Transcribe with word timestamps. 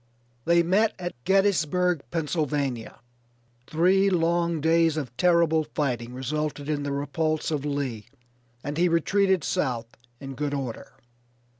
They 0.45 0.63
met 0.63 0.95
at 0.97 1.13
Gettysburgh, 1.25 2.01
Pennsylvania. 2.09 3.01
Three 3.67 4.09
long 4.09 4.59
days 4.59 4.97
of 4.97 5.15
terrible 5.15 5.63
fighting 5.75 6.15
resulted 6.15 6.67
in 6.67 6.81
the 6.81 6.91
repulse 6.91 7.51
of 7.51 7.65
Lee, 7.65 8.07
and 8.63 8.79
he 8.79 8.89
retreated 8.89 9.43
south 9.43 9.95
in 10.19 10.33
good 10.33 10.55
order. 10.55 10.93